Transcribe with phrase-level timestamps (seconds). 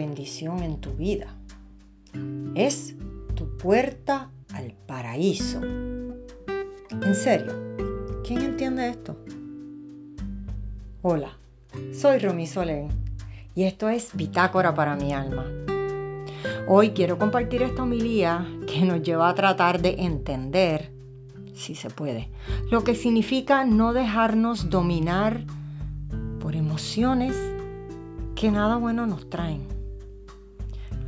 [0.00, 1.26] bendición en tu vida.
[2.54, 2.94] Es
[3.34, 5.60] tu puerta al paraíso.
[5.62, 7.52] En serio,
[8.26, 9.14] ¿quién entiende esto?
[11.02, 11.36] Hola,
[11.92, 12.88] soy Romy Solén
[13.54, 15.44] y esto es Bitácora para mi alma.
[16.66, 20.90] Hoy quiero compartir esta homilía que nos lleva a tratar de entender,
[21.54, 22.30] si se puede,
[22.70, 25.44] lo que significa no dejarnos dominar
[26.40, 27.36] por emociones
[28.34, 29.79] que nada bueno nos traen.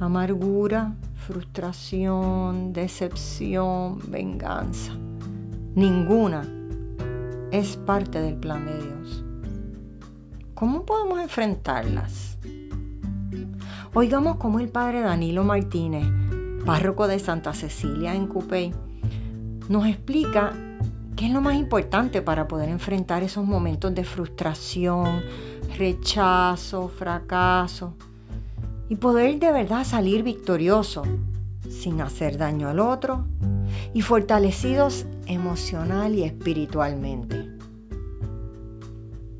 [0.02, 4.92] Amargura, frustración, decepción, venganza.
[5.76, 6.42] Ninguna
[7.52, 9.24] es parte del plan de Dios.
[10.54, 12.36] ¿Cómo podemos enfrentarlas?
[13.94, 16.08] Oigamos cómo el padre Danilo Martínez,
[16.66, 18.74] párroco de Santa Cecilia en Cupey,
[19.68, 20.52] nos explica
[21.14, 25.22] qué es lo más importante para poder enfrentar esos momentos de frustración,
[25.78, 27.94] rechazo, fracaso
[28.92, 31.02] y poder de verdad salir victorioso
[31.70, 33.24] sin hacer daño al otro
[33.94, 37.56] y fortalecidos emocional y espiritualmente.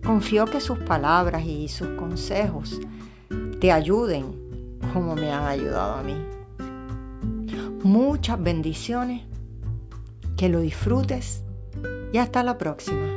[0.03, 2.81] Confío que sus palabras y sus consejos
[3.61, 4.25] te ayuden
[4.94, 6.16] como me han ayudado a mí.
[7.83, 9.20] Muchas bendiciones,
[10.39, 11.44] que lo disfrutes
[12.11, 13.11] y hasta la próxima.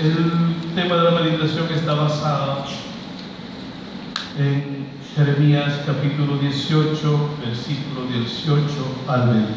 [0.00, 2.64] El tema de la meditación está basado
[4.38, 8.64] en Jeremías capítulo 18, versículo 18
[9.06, 9.50] al 23.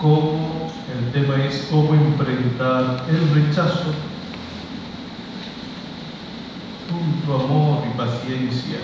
[0.00, 3.92] Cómo el tema es cómo enfrentar el rechazo
[6.88, 8.78] junto amor y paciencia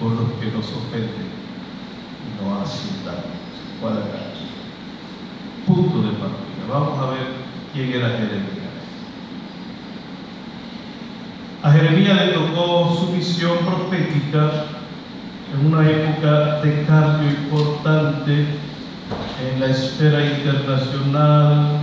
[0.00, 1.28] por los que nos ofenden
[2.24, 3.42] y no hacen daño.
[5.66, 6.42] Punto de partida.
[6.70, 7.31] Vamos a ver
[7.72, 8.62] quién era Jeremías.
[11.62, 14.64] A Jeremías le tocó su misión profética
[15.54, 18.46] en una época de cambio importante
[19.42, 21.78] en la esfera internacional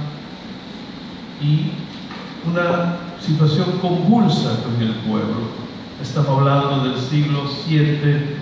[1.41, 1.72] y
[2.45, 5.69] una situación convulsa con el pueblo.
[6.01, 8.38] Estamos hablando del siglo 7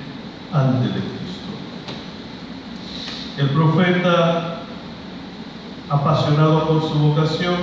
[0.54, 1.52] antes de Cristo.
[3.38, 4.57] El profeta
[5.90, 7.56] apasionado por su vocación,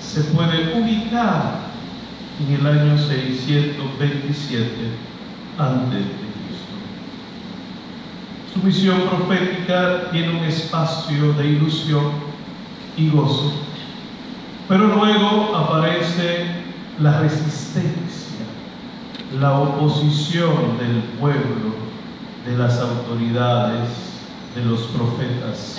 [0.00, 1.60] se puede ubicar
[2.40, 4.68] en el año 627
[5.58, 6.74] antes de Cristo.
[8.52, 12.10] Su misión profética tiene un espacio de ilusión
[12.96, 13.52] y gozo,
[14.68, 16.46] pero luego aparece
[17.00, 18.46] la resistencia,
[19.38, 21.72] la oposición del pueblo,
[22.44, 23.88] de las autoridades,
[24.54, 25.78] de los profetas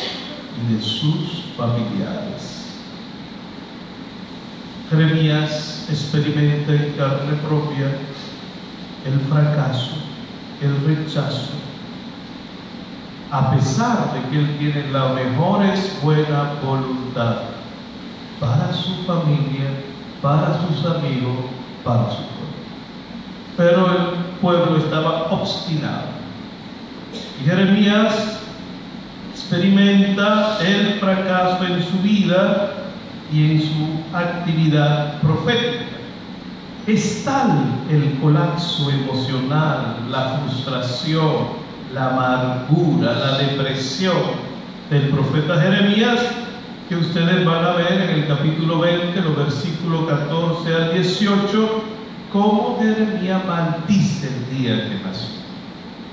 [0.58, 2.64] y de sus familiares.
[4.90, 7.88] Jeremías experimenta en carne propia
[9.06, 9.97] el fracaso,
[10.62, 11.53] el rechazo,
[13.31, 15.63] a pesar de que él tiene la mejor
[16.03, 17.38] buena voluntad
[18.40, 19.72] para su familia,
[20.22, 21.46] para sus amigos,
[21.84, 22.53] para su pueblo.
[23.58, 26.13] Pero el pueblo estaba obstinado.
[27.42, 28.43] Y Jeremías
[29.53, 32.72] experimenta el fracaso en su vida
[33.31, 35.86] y en su actividad profética.
[36.88, 41.63] Es tal el colapso emocional, la frustración,
[41.94, 44.18] la amargura, la depresión
[44.89, 46.19] del profeta Jeremías
[46.89, 51.83] que ustedes van a ver en el capítulo 20, los versículos 14 al 18,
[52.31, 55.30] cómo Jeremías maldice el día que nació.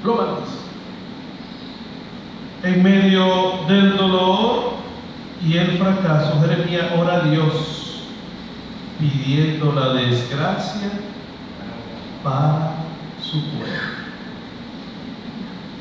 [0.05, 0.17] Lo
[2.63, 4.73] en medio del dolor
[5.47, 8.03] y el fracaso, Jeremías ora a Dios
[8.99, 10.91] pidiendo la desgracia
[12.23, 12.75] para
[13.23, 14.01] su pueblo.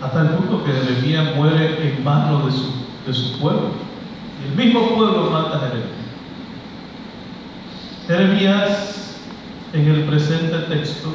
[0.02, 2.72] Hasta el punto que Jeremías muere en manos de su,
[3.06, 3.72] de su pueblo.
[4.42, 5.90] Y el mismo pueblo mata a Jeremías.
[8.08, 9.18] Jeremías,
[9.74, 11.14] en el presente texto,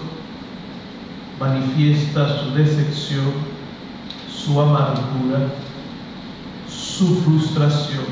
[1.40, 3.53] manifiesta su decepción
[4.44, 5.48] su amargura,
[6.68, 8.04] su frustración,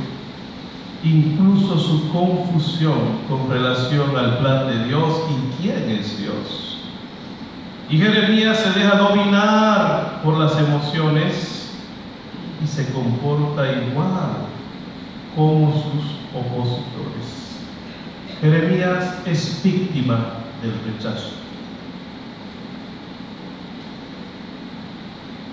[1.04, 6.78] incluso su confusión con relación al plan de Dios y quién es Dios.
[7.90, 11.70] Y Jeremías se deja dominar por las emociones
[12.62, 14.46] y se comporta igual
[15.36, 17.58] como sus opositores.
[18.40, 20.18] Jeremías es víctima
[20.62, 21.41] del rechazo.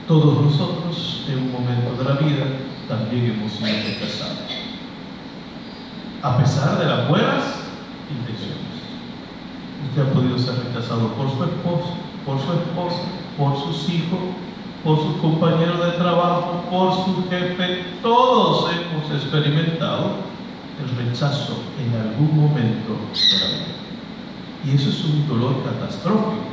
[0.10, 2.48] Todos nosotros en un momento de la vida
[2.88, 4.40] también hemos sido rechazados.
[6.24, 7.44] A pesar de las buenas
[8.10, 8.58] intenciones.
[9.88, 11.94] Usted ha podido ser rechazado por su esposo,
[12.26, 13.04] por su esposa,
[13.38, 14.20] por sus hijos,
[14.84, 17.86] por sus compañeros de trabajo, por su jefe.
[18.02, 20.14] Todos hemos experimentado
[20.82, 23.76] el rechazo en algún momento de la vida.
[24.66, 26.50] Y eso es un dolor catastrófico.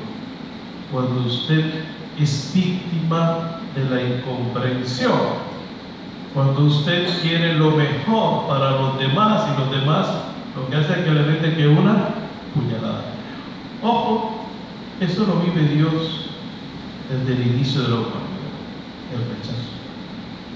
[0.93, 5.47] Cuando usted es víctima de la incomprensión.
[6.35, 10.07] Cuando usted quiere lo mejor para los demás y los demás
[10.57, 12.09] lo que hace es que le mete que una
[12.55, 13.05] puñalada.
[13.83, 14.47] Ojo,
[15.01, 16.31] eso lo vive Dios
[17.11, 18.23] desde el inicio de la humanidad,
[19.13, 19.67] el rechazo.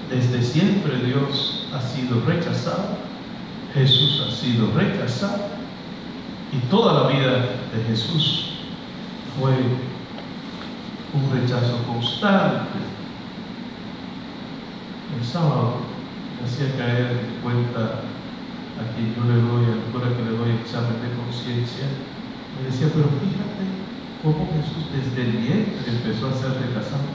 [0.09, 2.97] Desde siempre Dios ha sido rechazado,
[3.73, 5.45] Jesús ha sido rechazado
[6.51, 7.31] y toda la vida
[7.73, 8.53] de Jesús
[9.39, 9.53] fue
[11.13, 12.79] un rechazo constante.
[15.17, 15.81] El sábado
[16.39, 18.07] me hacía caer en cuenta
[18.79, 21.85] a quien yo le doy, al cura que le doy examen de conciencia,
[22.57, 23.63] me decía, pero fíjate
[24.23, 27.11] cómo Jesús desde el vientre empezó a ser rechazado.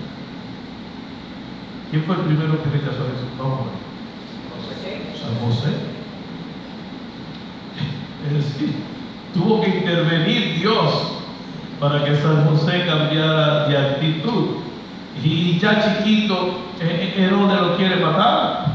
[1.91, 3.33] ¿Quién fue el primero que rechazó a Jesús?
[3.39, 3.67] No,
[5.17, 5.73] San José.
[8.27, 8.75] Es decir,
[9.33, 11.06] tuvo que intervenir Dios
[11.81, 14.57] para que San José cambiara de actitud.
[15.23, 18.67] Y ya chiquito, Herodes eh, lo quiere matar.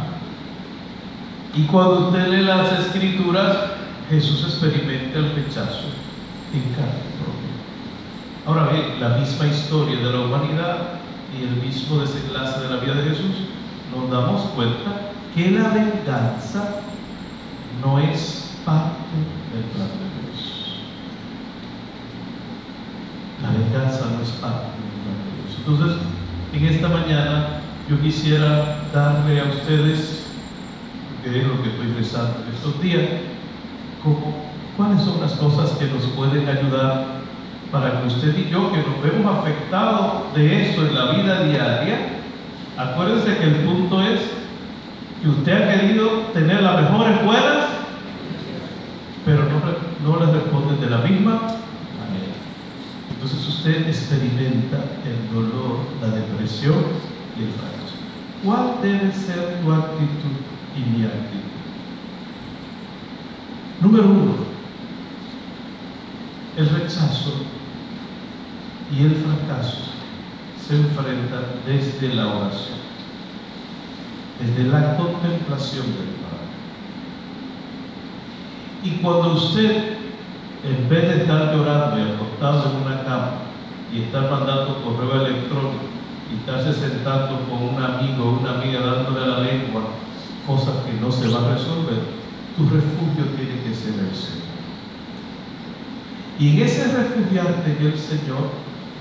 [1.54, 3.58] Y cuando usted lee las escrituras,
[4.10, 5.90] Jesús experimenta el rechazo
[6.54, 7.52] en carne propia.
[8.46, 10.78] Ahora bien, la misma historia de la humanidad
[11.38, 13.48] y el mismo desenlace de la vida de Jesús,
[13.96, 16.82] nos damos cuenta que la venganza
[17.84, 19.16] no es parte
[19.54, 20.12] del plan de
[23.42, 25.58] La no es parte de Dios.
[25.60, 25.98] Entonces,
[26.54, 27.48] en esta mañana
[27.90, 30.28] yo quisiera darle a ustedes,
[31.24, 33.04] que es lo que estoy rezando estos días,
[34.04, 34.36] como,
[34.76, 37.22] cuáles son las cosas que nos pueden ayudar
[37.72, 42.00] para que usted y yo, que nos vemos afectados de esto en la vida diaria,
[42.78, 44.20] acuérdense que el punto es
[45.22, 47.66] que usted ha querido tener las mejores buenas,
[49.24, 51.61] pero no, no les responden de la misma
[53.22, 56.74] entonces usted experimenta el dolor, la depresión
[57.38, 57.94] y el fracaso.
[58.44, 60.42] ¿Cuál debe ser tu actitud
[60.76, 61.52] y mi actitud?
[63.80, 64.34] Número uno,
[66.58, 67.46] el rechazo
[68.92, 69.92] y el fracaso
[70.68, 72.80] se enfrentan desde la oración,
[74.40, 76.42] desde la contemplación del Padre.
[78.84, 80.01] Y cuando usted
[80.64, 83.32] en vez de estar llorando y acostado en una cama
[83.92, 85.90] y estar mandando correo electrónico
[86.32, 89.82] y estarse sentando con un amigo o una amiga dándole la lengua
[90.46, 92.02] cosas que no se van a resolver,
[92.58, 94.42] tu refugio tiene que ser el Señor.
[96.40, 98.50] Y en ese refugiarte en el Señor,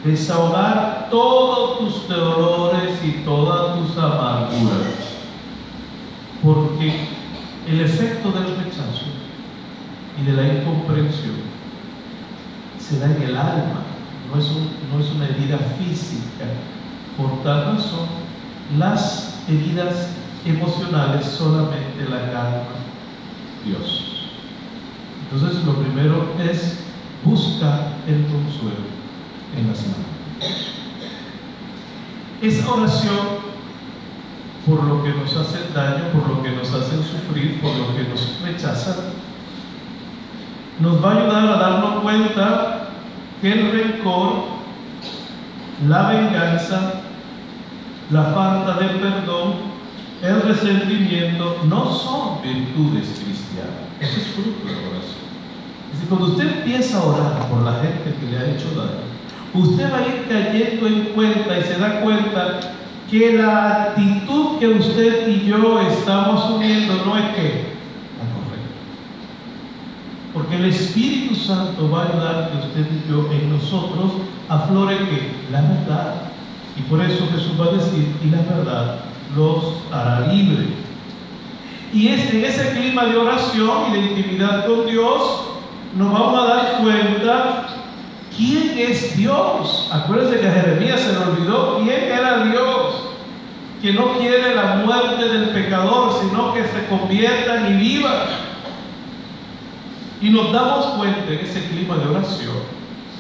[0.05, 5.17] desahogar todos tus dolores y todas tus amarguras.
[6.43, 7.09] Porque
[7.69, 9.07] el efecto del rechazo
[10.21, 11.50] y de la incomprensión
[12.91, 13.83] se da en el alma,
[14.29, 14.49] no es,
[14.93, 16.47] no es una herida física.
[17.17, 18.09] Por tal razón,
[18.77, 20.09] las heridas
[20.45, 22.81] emocionales solamente la calma
[23.65, 24.27] Dios.
[25.23, 26.79] Entonces, lo primero es
[27.25, 28.91] buscar el consuelo
[29.57, 30.11] en las manos.
[32.43, 33.51] Esa oración
[34.67, 38.05] por lo que nos hacen daño, por lo que nos hacen sufrir, por lo que
[38.05, 38.97] nos rechazan,
[40.81, 42.80] nos va a ayudar a darnos cuenta
[43.41, 44.33] que el rencor,
[45.89, 47.03] la venganza,
[48.11, 49.55] la falta de perdón,
[50.23, 53.89] el resentimiento no son virtudes cristianas.
[54.01, 55.31] Eso es fruto de la oración.
[55.87, 59.11] Es decir, cuando usted empieza a orar por la gente que le ha hecho daño,
[59.55, 62.61] usted va a ir cayendo en cuenta y se da cuenta
[63.11, 67.70] que la actitud que usted y yo estamos asumiendo no es que
[70.51, 74.11] porque el Espíritu Santo va a ayudar que usted y yo en nosotros
[74.49, 76.15] aflore que la verdad.
[76.77, 78.97] Y por eso Jesús va a decir, y la verdad
[79.37, 80.67] los hará libre.
[81.93, 85.23] Y es en ese clima de oración y de intimidad con Dios,
[85.95, 87.67] nos vamos a dar cuenta
[88.37, 89.89] quién es Dios.
[89.93, 93.03] Acuérdense que a Jeremías se le olvidó quién era Dios,
[93.81, 98.50] que no quiere la muerte del pecador, sino que se conviertan y vivan.
[100.21, 102.57] Y nos damos cuenta en ese clima de oración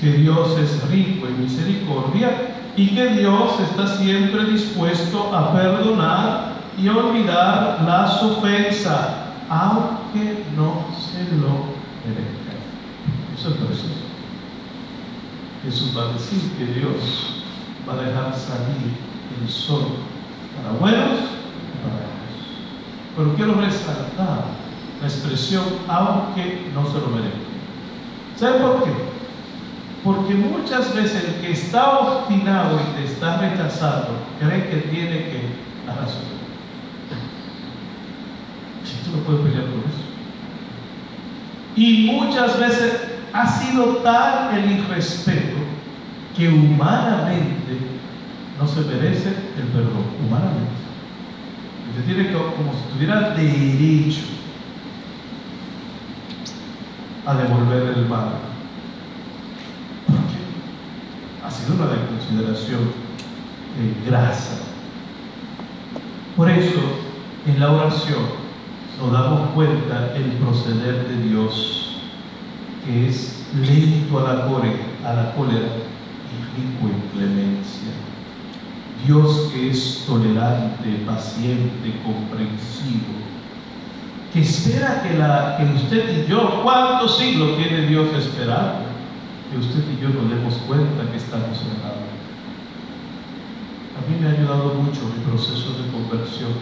[0.00, 6.88] que Dios es rico en misericordia y que Dios está siempre dispuesto a perdonar y
[6.88, 9.08] olvidar las ofensas,
[9.48, 11.66] aunque no se lo
[12.04, 12.40] merezca.
[13.36, 14.00] Eso es precioso.
[15.64, 17.44] Jesús va a decir que Dios
[17.88, 18.96] va a dejar salir
[19.40, 19.84] el sol
[20.56, 22.40] para buenos y para malos.
[23.16, 24.59] Pero quiero resaltar
[25.00, 27.38] la expresión aunque no se lo merezca.
[28.36, 28.90] ¿Saben por qué?
[30.04, 35.40] Porque muchas veces el que está obstinado y te está rechazando cree que tiene que
[35.86, 36.22] la razón.
[38.84, 40.00] Si tú no puedes pelear por eso.
[41.76, 43.00] Y muchas veces
[43.32, 45.58] ha sido tal el irrespeto
[46.36, 47.78] que humanamente
[48.58, 50.04] no se merece el perdón.
[50.26, 50.70] Humanamente.
[51.90, 54.39] Usted tiene que, como si tuviera derecho
[57.26, 58.50] a devolver el mal
[61.50, 62.80] ha sido una de consideración
[63.78, 64.58] eh, grasa.
[66.36, 66.80] Por eso,
[67.46, 68.22] en la oración
[69.00, 72.02] nos damos cuenta el proceder de Dios,
[72.84, 75.68] que es lento a la cólera, a la cólera
[76.30, 77.90] y rico en clemencia.
[79.04, 83.16] Dios que es tolerante, paciente, comprensivo,
[84.32, 88.90] que espera que, la, que usted y yo, ¿cuántos siglos tiene Dios esperando?
[89.50, 92.06] que usted y yo nos demos cuenta que estamos errados.
[93.98, 96.52] A mí me ha ayudado mucho mi proceso de conversión,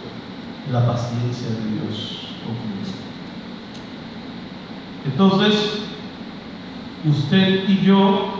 [0.71, 2.69] la paciencia de Dios conmigo.
[5.05, 5.83] Entonces,
[7.05, 8.33] usted y yo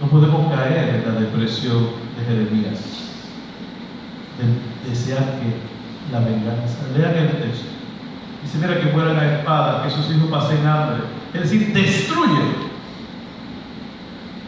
[0.00, 2.80] no podemos caer en la depresión de Jeremías,
[4.38, 6.78] de desear que la venganza.
[6.96, 7.81] Lean el texto.
[8.42, 11.04] Dice, mira que muera la espada, que sus hijos pasen hambre.
[11.32, 12.72] Es decir, destruye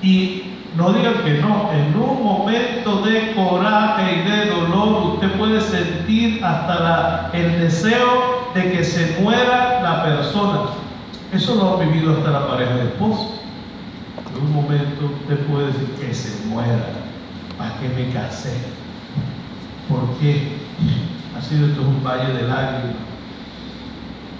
[0.04, 0.42] y
[0.76, 6.44] no digan que no, en un momento de coraje y de dolor usted puede sentir
[6.44, 10.60] hasta el deseo de que se muera la persona.
[11.32, 13.40] Eso lo ha vivido hasta la pareja de esposo.
[14.36, 16.90] En un momento usted puede decir que se muera.
[17.56, 18.58] ¿Para qué me casé?
[19.88, 20.58] ¿Por qué?
[21.38, 23.13] Ha sido esto un valle de lágrimas.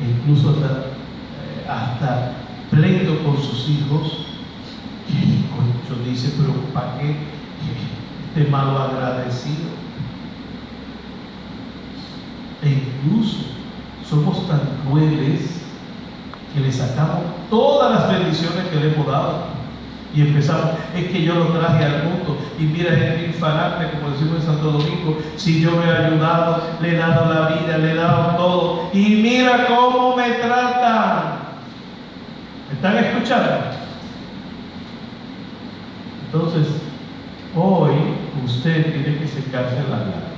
[0.01, 2.33] Incluso hasta, eh, hasta
[2.71, 4.25] pleito con sus hijos
[5.55, 7.17] Concho dice, pero ¿para qué
[8.29, 9.71] este malo agradecido?
[12.63, 13.39] E incluso
[14.09, 15.61] somos tan crueles
[16.53, 19.54] que le sacamos todas las bendiciones que le hemos dado.
[20.15, 22.39] Y empezamos, es que yo lo traje al mundo.
[22.59, 26.95] Y mira, es infalable, como decimos en Santo Domingo, si yo me he ayudado, le
[26.95, 28.91] he dado la vida, le he dado todo.
[28.93, 31.39] Y mira cómo me tratan.
[32.69, 33.51] ¿Me están escuchando?
[36.27, 36.67] Entonces,
[37.57, 37.93] hoy
[38.45, 40.35] usted tiene que secarse la lágrima.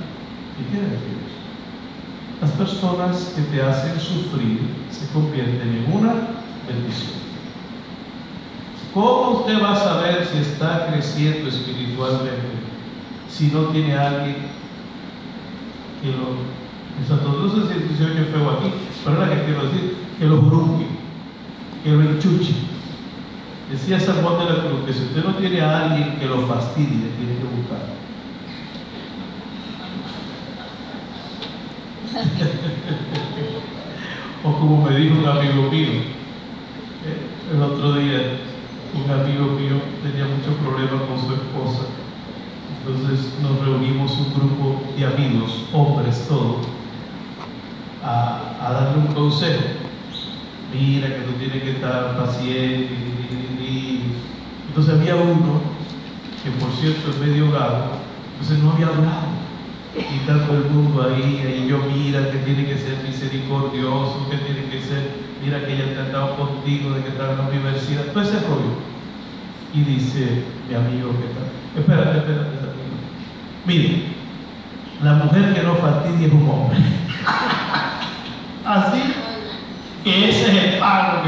[0.57, 1.17] ¿Qué quiere decir?
[2.41, 6.13] Las personas que te hacen sufrir se convierten en una
[6.67, 7.26] bendición.
[8.97, 12.57] ¿Cómo usted va a saber si está creciendo espiritualmente
[13.29, 14.37] si no tiene a alguien
[16.01, 16.37] que lo...
[17.07, 18.73] No sé si se oye feo aquí,
[19.05, 20.87] pero es la que quiero decir, que lo bruje,
[21.83, 22.55] que lo enchuche
[23.71, 26.47] Decía San Juan de la Cruz que si usted no tiene a alguien que lo
[26.47, 27.83] fastidie, tiene que buscar.
[34.43, 36.03] o como me dijo un amigo mío, eh,
[37.53, 38.39] el otro día,
[38.93, 41.87] un amigo mío tenía muchos problemas con su esposa.
[42.79, 46.67] Entonces nos reunimos un grupo de amigos, hombres todos,
[48.03, 49.63] a, a darle un consejo.
[50.73, 53.07] Mira que tú tienes que estar paciente
[54.77, 55.59] entonces había uno,
[56.43, 57.97] que por cierto es medio gato,
[58.33, 59.26] entonces no había hablado.
[59.97, 64.69] Y todo el mundo ahí, y yo mira que tiene que ser misericordioso, que tiene
[64.69, 65.11] que ser,
[65.43, 68.77] mira que ella ha tratado contigo de que está en la universidad, todo ese rollo.
[69.73, 71.41] Y dice mi amigo que está,
[71.79, 72.77] espérate, espérate, espérate.
[73.65, 74.03] Mire,
[75.03, 76.77] la mujer que no fastidia es un hombre.
[78.65, 79.01] Así
[80.03, 81.23] que ese es el pago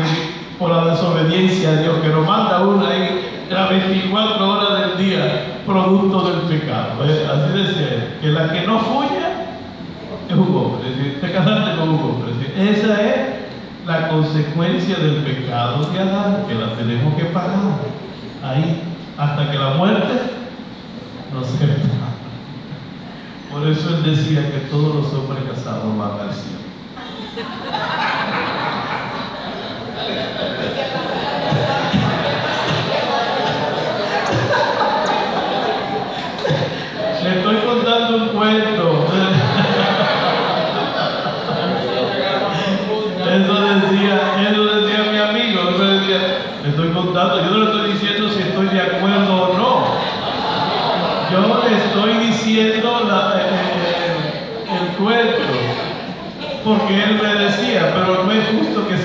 [0.59, 5.38] por la desobediencia a Dios, que nos manda uno ahí las 24 horas del día,
[5.69, 7.03] producto del pecado.
[7.03, 9.45] Así decía que la que no fuya
[10.27, 12.71] es un hombre, decir, te casaste con un hombre.
[12.71, 13.15] esa es
[13.85, 17.53] la consecuencia del pecado de Adán, que la tenemos que pagar
[18.43, 18.81] ahí
[19.17, 20.13] hasta que la muerte
[21.33, 21.99] nos separe.
[23.51, 26.59] Por eso él decía que todos los hombres casados van al cielo.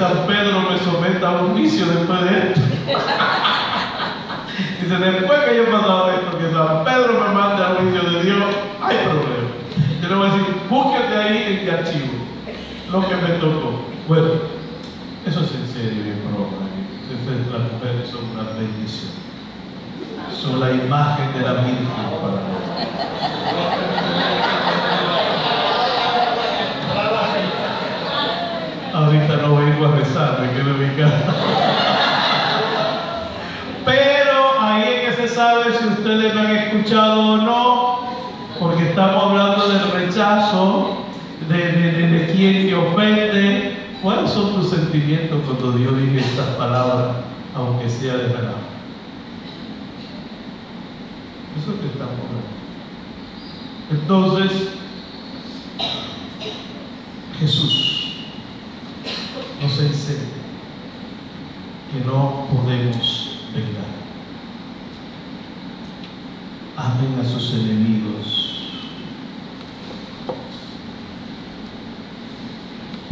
[0.08, 2.60] San Pedro me someta a un juicio después de esto.
[4.80, 8.22] Dice, después que yo he pasado esto, que San Pedro me manda al juicio de
[8.22, 8.44] Dios,
[8.82, 9.48] hay problema.
[10.02, 12.12] Yo le voy a decir, búsquete ahí en mi archivo
[12.92, 13.86] lo que me tocó.
[14.06, 14.28] Bueno,
[15.26, 16.68] eso es en serio, mi broma.
[17.10, 19.12] Entonces, las mujeres son una bendición.
[20.32, 22.40] Son la imagen de la Virgen para nosotros.
[29.74, 30.48] No vengo a rezar, me.
[33.84, 37.98] Pero ahí es que se sabe si ustedes me han escuchado o no,
[38.60, 41.04] porque estamos hablando del rechazo,
[41.48, 43.76] de, de, de, de quién te ofende.
[44.02, 47.16] ¿Cuáles son tus sentimientos cuando Dios dice estas palabras,
[47.56, 48.52] aunque sea de verdad?
[51.58, 52.44] Eso es lo que estamos hablando.
[53.90, 54.68] Entonces,
[57.40, 57.94] Jesús
[59.62, 60.20] nos enseña
[61.90, 63.84] que no podemos vengar.
[66.76, 68.72] Amen a sus enemigos.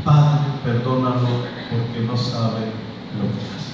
[0.04, 1.28] Padre, perdónalo
[1.70, 2.72] porque no sabe
[3.16, 3.72] lo que hace.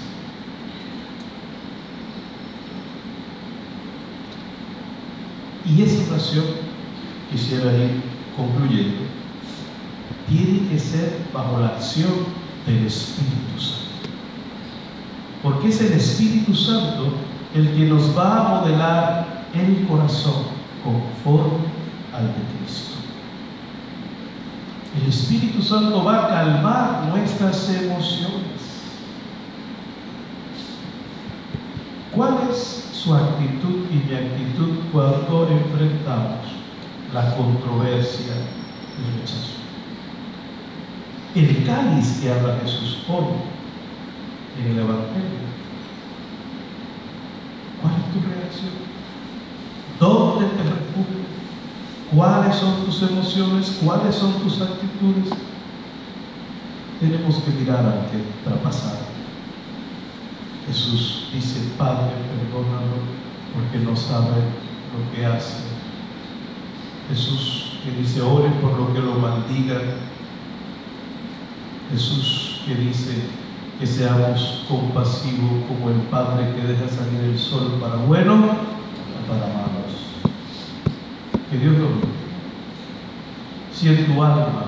[5.65, 6.45] Y esa oración,
[7.31, 8.03] quisiera ir
[8.37, 9.05] concluyendo,
[10.29, 12.27] tiene que ser bajo la acción
[12.67, 13.88] del Espíritu Santo.
[15.43, 17.13] Porque es el Espíritu Santo
[17.55, 20.45] el que nos va a modelar el corazón
[20.85, 21.67] conforme
[22.13, 22.97] al de Cristo.
[25.01, 28.59] El Espíritu Santo va a calmar nuestras emociones.
[32.15, 36.39] ¿Cuál es su actitud y mi actitud cuando enfrentamos
[37.15, 38.35] la controversia
[38.99, 39.59] y el rechazo?
[41.35, 43.58] El cáliz que habla Jesús hoy
[44.59, 45.49] en el Evangelio.
[47.81, 48.73] ¿Cuál es tu reacción?
[50.01, 51.29] ¿Dónde te refugias?
[52.15, 53.79] ¿Cuáles son tus emociones?
[53.85, 55.31] ¿Cuáles son tus actitudes?
[57.01, 58.99] Tenemos que mirar al que traspasar.
[60.67, 62.99] Jesús dice, Padre, perdónalo
[63.55, 64.43] porque no sabe
[64.93, 65.65] lo que hace.
[67.09, 69.83] Jesús que dice, ore por lo que lo maldigan.
[71.91, 73.23] Jesús que dice
[73.79, 79.47] que seamos compasivos como el Padre que deja salir el sol para bueno o para
[79.47, 80.19] malos.
[81.49, 82.09] Que Dios lo bendiga.
[83.73, 84.65] Si en tu alma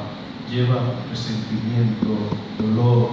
[0.49, 0.77] lleva
[1.11, 2.07] resentimiento,
[2.61, 3.11] dolor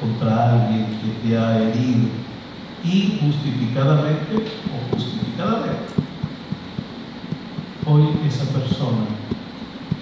[0.00, 2.08] contra alguien que te ha herido,
[2.82, 5.92] injustificadamente o justificadamente,
[7.84, 9.04] hoy esa persona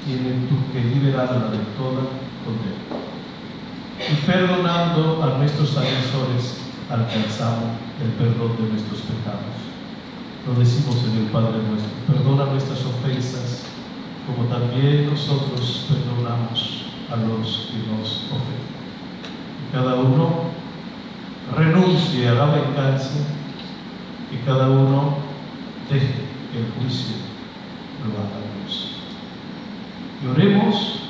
[0.05, 2.03] tiene tú que liberarla de toda
[2.45, 3.16] condena.
[3.99, 9.57] Y perdonando a nuestros agresores, alcanzamos el perdón de nuestros pecados.
[10.47, 11.91] Lo decimos en el Padre nuestro.
[12.07, 13.65] Perdona nuestras ofensas,
[14.27, 18.77] como también nosotros perdonamos a los que nos ofenden.
[19.65, 20.51] Y cada uno
[21.57, 23.21] renuncie a la venganza
[24.31, 25.17] y cada uno
[25.91, 26.15] deje
[26.53, 27.17] que el juicio
[28.05, 28.91] lo haga Dios.
[30.23, 31.01] Y oremos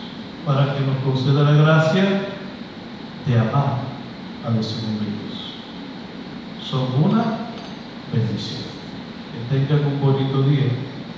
[0.46, 2.35] para que nos conceda la gracia
[3.26, 3.78] de amar
[4.46, 5.54] a los enemigos.
[6.62, 7.50] Son una
[8.12, 8.66] bendición.
[9.32, 10.66] Que tengan un bonito día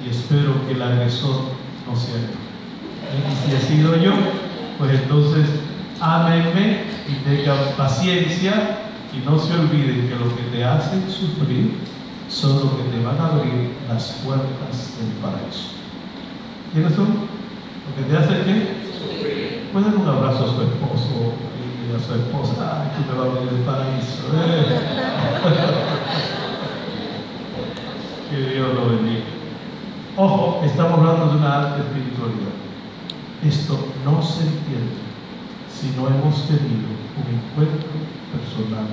[0.04, 1.52] y espero que el agresor
[1.86, 2.48] no sea yo.
[3.14, 4.12] Y si he sido yo,
[4.78, 5.48] pues entonces
[6.00, 8.78] ámenme y tengan paciencia
[9.12, 11.74] y no se olviden que lo que te hacen sufrir
[12.28, 15.72] son los que te van a abrir las puertas del paraíso.
[16.72, 17.06] ¿Quiénes son?
[17.06, 19.72] ¿Lo que te hacen qué?
[19.72, 21.34] Pueden un abrazo a su esposo
[21.88, 22.83] y a su esposa.
[22.83, 24.22] Ay, tú me vas a abrir el paraíso.
[24.35, 24.81] ¿eh?
[28.31, 29.24] que Dios lo bendiga.
[30.16, 32.53] Ojo, estamos hablando de una alta espiritualidad.
[33.42, 34.98] Esto no se entiende
[35.72, 37.88] si no hemos tenido un encuentro
[38.33, 38.87] personal.